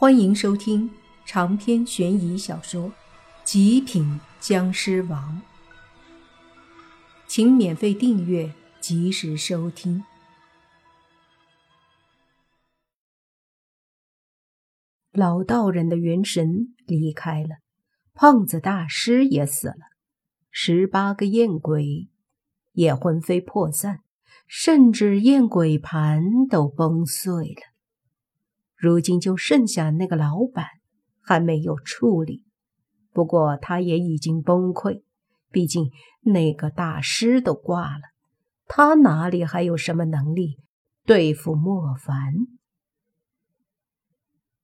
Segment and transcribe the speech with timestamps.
[0.00, 0.88] 欢迎收听
[1.26, 2.84] 长篇悬疑小说
[3.42, 5.42] 《极品僵尸王》，
[7.26, 10.04] 请免费订阅，及时收听。
[15.10, 17.56] 老道人的元神离开了，
[18.14, 19.74] 胖子大师也死了，
[20.52, 22.08] 十八个艳鬼
[22.74, 24.04] 也魂飞魄散，
[24.46, 27.77] 甚至艳鬼盘都崩碎了。
[28.78, 30.64] 如今就剩下那个老板
[31.20, 32.44] 还没有处理，
[33.12, 35.02] 不过他也已经崩溃。
[35.50, 38.02] 毕竟那个大师都挂了，
[38.66, 40.60] 他哪里还有什么能力
[41.04, 42.34] 对付莫凡？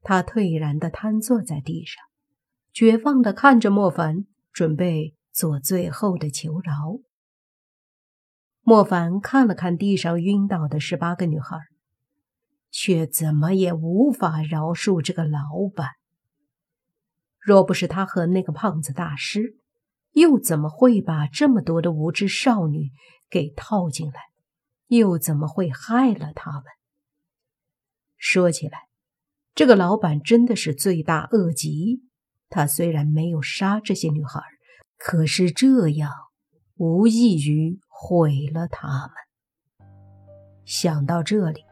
[0.00, 2.02] 他颓然的瘫坐在地上，
[2.72, 7.00] 绝望的看着莫凡，准备做最后的求饶。
[8.62, 11.58] 莫凡看了看地上晕倒的十八个女孩。
[12.80, 15.40] 却怎么也无法饶恕这个老
[15.74, 15.88] 板。
[17.40, 19.56] 若不是他和那个胖子大师，
[20.12, 22.92] 又怎么会把这么多的无知少女
[23.28, 24.20] 给套进来？
[24.86, 26.62] 又怎么会害了他们？
[28.16, 28.82] 说起来，
[29.56, 32.04] 这个老板真的是罪大恶极。
[32.48, 34.40] 他虽然没有杀这些女孩，
[34.96, 36.12] 可是这样
[36.76, 39.88] 无异于毁了他们。
[40.64, 41.67] 想到这里。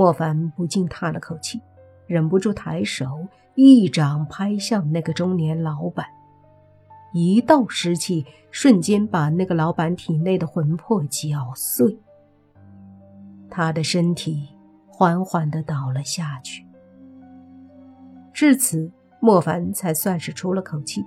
[0.00, 1.60] 莫凡不禁叹了口气，
[2.06, 6.06] 忍不住抬手一掌拍向那个中年老板，
[7.12, 11.98] 一道湿气瞬间把那个老板体内的魂魄搅碎，
[13.50, 14.48] 他的身体
[14.88, 16.64] 缓缓地倒了下去。
[18.32, 18.90] 至此，
[19.20, 21.04] 莫凡才算是出了口气，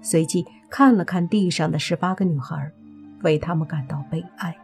[0.00, 2.72] 随即看了看地上的十八个女孩，
[3.24, 4.56] 为他们感到悲哀。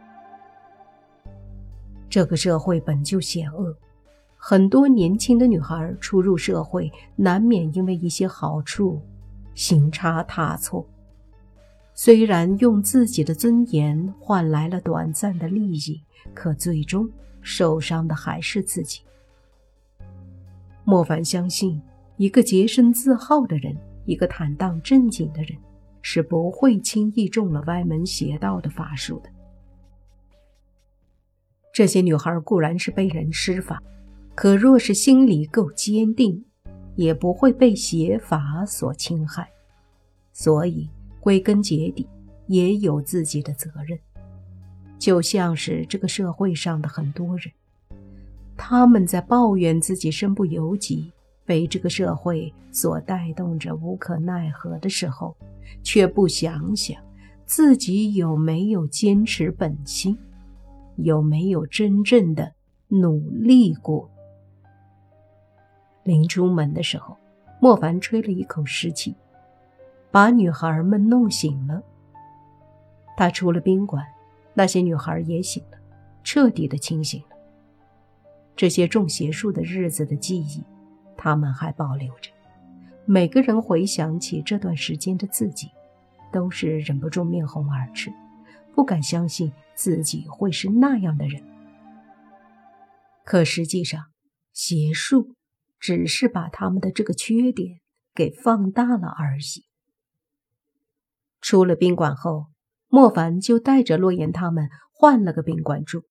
[2.09, 3.75] 这个社会本就险恶，
[4.35, 8.99] 很多年轻的女孩初入社会，难免因为一些好处
[9.53, 10.85] 行差踏错。
[11.93, 16.01] 虽然用自己的尊严换来了短暂的利益，
[16.33, 17.07] 可最终
[17.41, 19.01] 受伤的还是自己。
[20.85, 21.79] 莫凡相信，
[22.17, 25.55] 一个洁身自好的人，一个坦荡正经的人，
[26.01, 29.29] 是不会轻易中了歪门邪道的法术的。
[31.79, 33.81] 这些女孩固然是被人施法，
[34.35, 36.43] 可若是心里够坚定，
[36.97, 39.49] 也不会被邪法所侵害。
[40.33, 40.89] 所以
[41.21, 42.05] 归根结底，
[42.47, 43.97] 也有自己的责任。
[44.97, 47.49] 就像是这个社会上的很多人，
[48.57, 51.13] 他们在抱怨自己身不由己，
[51.45, 55.33] 被这个社会所带动着无可奈何的时候，
[55.81, 57.01] 却不想想
[57.45, 60.17] 自己有没有坚持本心。
[61.03, 62.53] 有没有真正的
[62.87, 64.09] 努力过？
[66.03, 67.17] 临出门的时候，
[67.59, 69.15] 莫凡吹了一口湿气，
[70.11, 71.81] 把女孩们弄醒了。
[73.15, 74.05] 他出了宾馆，
[74.53, 75.77] 那些女孩也醒了，
[76.23, 77.35] 彻底的清醒了。
[78.55, 80.63] 这些中邪术的日子的记忆，
[81.15, 82.31] 他们还保留着。
[83.05, 85.69] 每个人回想起这段时间的自己，
[86.31, 88.11] 都是忍不住面红耳赤。
[88.75, 91.41] 不敢相信自己会是那样的人，
[93.23, 94.11] 可实际上，
[94.51, 95.37] 邪术
[95.79, 97.79] 只是把他们的这个缺点
[98.13, 99.63] 给放大了而已。
[101.39, 102.47] 出了宾馆后，
[102.89, 106.03] 莫凡就带着洛言他们换了个宾馆住。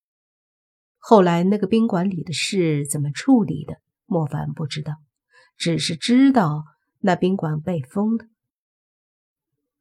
[0.97, 4.95] 后来那个宾馆里的事怎么处理的，莫凡不知道，
[5.59, 6.65] 只是知道
[7.01, 8.25] 那宾馆被封了。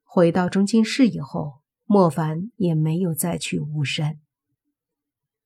[0.04, 1.62] 回到中京市以后。
[1.90, 4.20] 莫凡也没有再去巫山。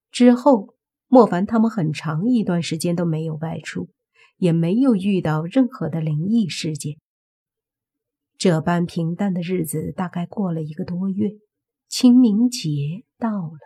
[0.10, 0.76] 之后，
[1.08, 3.90] 莫凡他们很长一段时间都没有外出，
[4.38, 6.98] 也没有遇到任何的灵异事件。
[8.38, 11.30] 这般平淡的日子大概过了一个多月，
[11.88, 13.60] 清明节到了，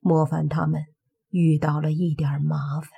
[0.00, 0.82] 莫凡他们
[1.30, 2.90] 遇到了一点麻烦。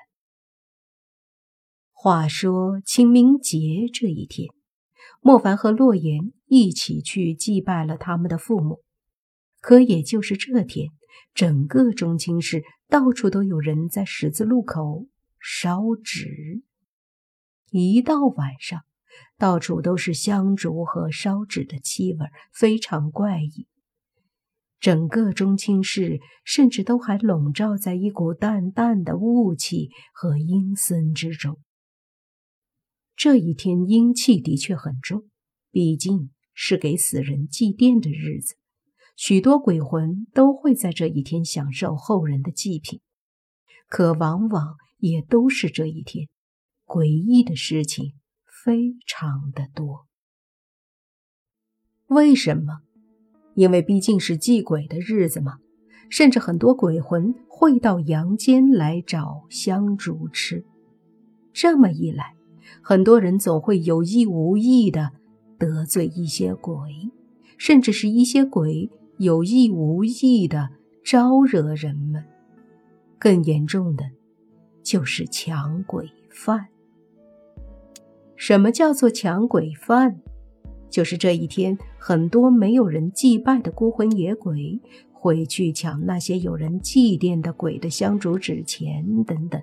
[1.92, 3.59] 话说清明节
[3.92, 4.55] 这一天。
[5.26, 8.84] 莫凡和洛言一起去祭拜了他们的父母，
[9.60, 10.90] 可也就是这天，
[11.34, 15.08] 整个中青市到处都有人在十字路口
[15.40, 16.62] 烧纸。
[17.72, 18.82] 一到晚上，
[19.36, 23.66] 到处都是香烛和烧纸的气味，非常怪异。
[24.78, 31.58] 整个中青市甚至都还笼罩在一股淡淡的雾气和阴森之中。
[33.16, 35.24] 这一天阴气的确很重，
[35.71, 38.57] 毕竟是给死人祭奠的日子，
[39.16, 43.01] 许多鬼魂都会在这一天享受后人的祭品。
[43.89, 46.28] 可往往也都是这一天，
[46.84, 48.13] 诡异的事情
[48.65, 50.07] 非常的多。
[52.09, 52.80] 为什么？
[53.54, 55.59] 因为毕竟是祭鬼的日子嘛，
[56.10, 60.66] 甚至很多鬼魂会到阳间来找香烛吃。
[61.54, 62.34] 这么一来，
[62.83, 65.10] 很多人总会有意无意的
[65.59, 66.77] 得罪一些鬼，
[67.59, 70.71] 甚至是一些鬼有意无意的
[71.04, 72.24] 招惹人们。
[73.18, 74.04] 更严重的，
[74.83, 76.68] 就是抢鬼犯。
[78.36, 80.21] 什么叫做抢鬼犯？
[80.91, 84.80] 就是这一天，很多没有人祭拜的孤魂野鬼
[85.12, 89.60] 会去抢那些有人祭奠的鬼的香烛纸钱等等。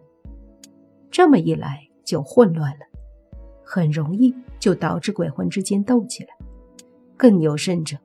[1.09, 2.79] 这么一来就混乱了，
[3.65, 6.29] 很容易就导致鬼魂之间斗起来。
[7.17, 7.97] 更有甚者，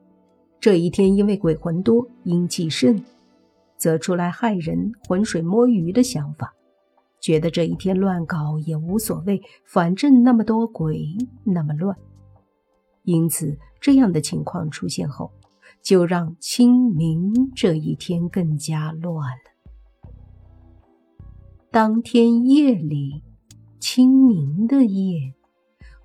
[0.59, 3.03] 这一天因为鬼魂多，阴气盛，
[3.77, 6.53] 则出来害人、浑水摸鱼的想法，
[7.19, 11.05] 觉得这一天乱搞也无所谓，反正那么多鬼，
[11.43, 11.97] 那么乱。
[13.03, 15.31] 因此，这样的情况出现后，
[15.81, 20.11] 就让清明这一天更加乱了。
[21.71, 23.23] 当天夜里，
[23.79, 25.33] 清明的夜，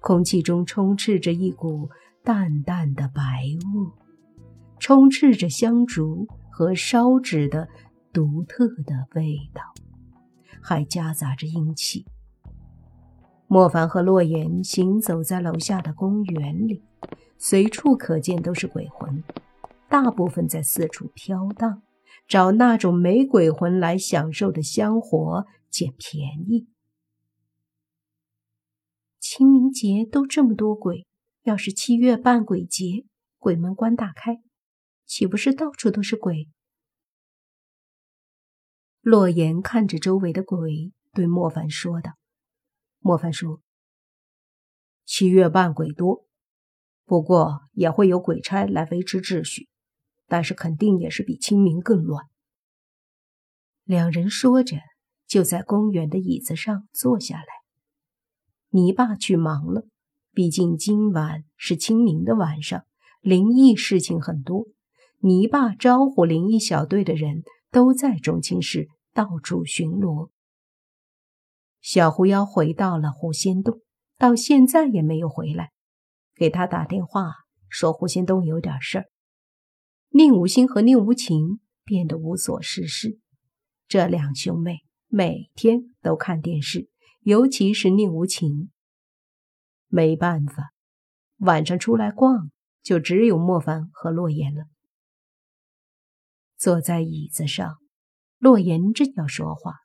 [0.04, 1.88] 空气中充斥着一股
[2.22, 3.22] 淡淡的白
[3.74, 3.90] 雾，
[4.78, 7.66] 充斥着香烛和烧纸的
[8.12, 9.62] 独特的味道，
[10.60, 12.04] 还夹杂着阴气。
[13.46, 16.82] 莫凡和洛言行走在楼下的公园里。
[17.38, 19.24] 随处可见都是鬼魂，
[19.88, 21.80] 大部分在四处飘荡，
[22.28, 26.66] 找那种没鬼魂来享受的香火捡便宜。
[29.36, 31.08] 清明节都这么多鬼，
[31.42, 33.04] 要是七月半鬼节，
[33.38, 34.40] 鬼门关大开，
[35.06, 36.48] 岂不是到处都是鬼？
[39.00, 42.12] 洛言看着周围的鬼，对莫凡说道
[43.02, 43.60] ：“莫凡说，
[45.04, 46.28] 七月半鬼多。”
[47.04, 49.68] 不过也会有鬼差来维持秩序，
[50.28, 52.24] 但是肯定也是比清明更乱。
[53.82, 54.76] 两人说着，
[55.26, 57.63] 就在公园的椅子上坐下来。
[58.74, 59.86] 泥巴去忙了，
[60.32, 62.82] 毕竟今晚是清明的晚上，
[63.20, 64.66] 灵异事情很多。
[65.20, 70.30] 泥巴招呼灵异小队的人都在中青市到处巡逻。
[71.80, 73.80] 小狐妖回到了狐仙洞，
[74.18, 75.70] 到现在也没有回来。
[76.34, 77.30] 给他打电话
[77.68, 79.04] 说狐仙洞有点事儿。
[80.08, 83.20] 宁无心和宁无情变得无所事事。
[83.86, 86.88] 这两兄妹每天都看电视，
[87.24, 88.70] 尤其是宁无情。
[89.88, 90.72] 没办法，
[91.38, 92.50] 晚上出来逛
[92.82, 94.64] 就只有莫凡和洛言了。
[96.58, 97.78] 坐在椅子上，
[98.38, 99.76] 洛言正要说话，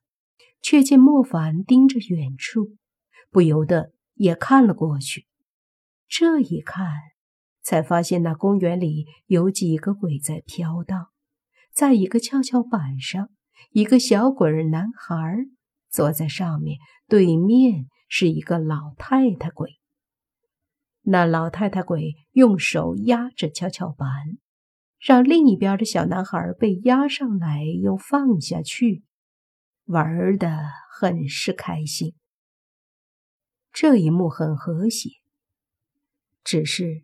[0.62, 2.76] 却见莫凡盯着远处，
[3.30, 5.26] 不由得也看了过去。
[6.10, 6.88] 这一看，
[7.62, 11.08] 才发现那公园里有几个鬼在飘荡，
[11.72, 13.30] 在一个跷跷板上，
[13.72, 15.16] 一个小鬼儿男孩
[15.90, 16.78] 坐在上面，
[17.08, 19.80] 对面是一个老太太鬼。
[21.02, 24.08] 那老太太鬼用手压着跷跷板，
[25.00, 29.04] 让另一边的小男孩被压上来又放下去，
[29.86, 30.60] 玩的
[30.92, 32.14] 很是开心。
[33.72, 35.10] 这一幕很和谐。
[36.44, 37.04] 只是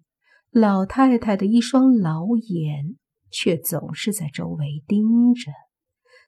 [0.49, 2.97] 老太太的一双老眼
[3.29, 5.51] 却总是在周围盯着，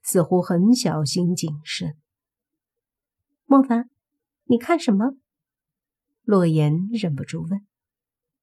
[0.03, 1.97] 似乎很小心谨慎。
[3.49, 3.89] 莫凡，
[4.43, 5.15] 你看什么？
[6.23, 7.65] 洛言忍不住问。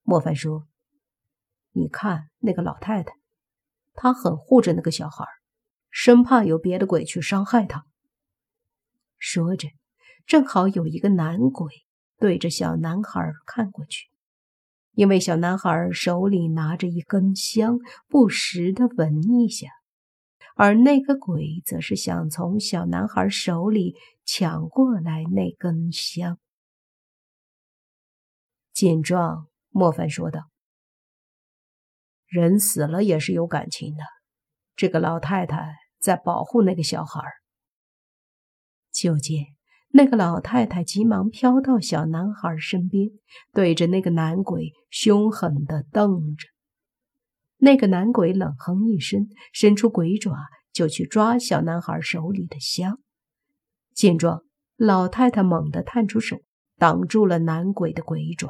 [0.01, 0.65] 莫凡说
[1.73, 3.13] ：“你看那个老太太，
[3.93, 5.23] 她很护着那个小孩，
[5.91, 7.85] 生怕有别的鬼去伤害她。”
[9.19, 9.67] 说着，
[10.25, 11.71] 正好有一个男鬼
[12.17, 14.09] 对着小男孩看过去。
[14.93, 19.67] 因为小男孩手里拿着一根香，不时的闻一下，
[20.55, 23.95] 而那个鬼则是想从小男孩手里
[24.25, 26.39] 抢过来那根香。
[28.73, 30.49] 见状，莫凡说道
[32.27, 34.03] ：“人死了也是有感情的，
[34.75, 37.21] 这个老太太在保护那个小孩。”
[38.91, 39.45] 就见。
[39.89, 43.11] 那个老太太急忙飘到小男孩身边，
[43.53, 46.54] 对着那个男鬼凶狠地瞪着。
[47.57, 50.35] 那个男鬼冷哼一声，伸出鬼爪
[50.71, 52.99] 就去抓小男孩手里的香。
[53.93, 54.43] 见状，
[54.75, 56.37] 老太太猛地探出手，
[56.77, 58.49] 挡住了男鬼的鬼爪。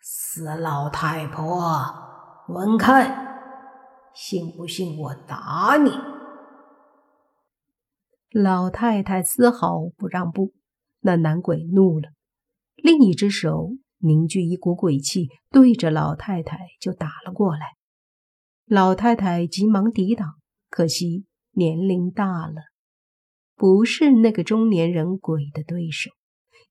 [0.00, 3.32] 死老太婆，滚开！
[4.14, 5.90] 信不信我打你？
[8.30, 10.52] 老太太丝毫不让步，
[11.00, 12.10] 那男鬼怒了，
[12.74, 13.70] 另一只手
[14.04, 17.72] 凝聚一股鬼气，对着老太太就打了过来。
[18.66, 20.34] 老太太急忙抵挡，
[20.68, 22.56] 可惜年龄大了，
[23.56, 26.10] 不是那个中年人鬼的对手。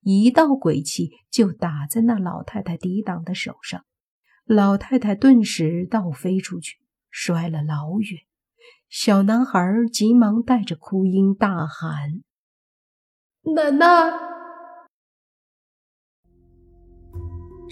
[0.01, 3.83] 一道鬼气就打在那老太太抵挡的手上，
[4.45, 6.77] 老太太顿时倒飞出去，
[7.09, 8.21] 摔了老远。
[8.89, 9.59] 小男孩
[9.91, 12.21] 急忙带着哭音大喊
[13.55, 13.87] ：“奶奶！”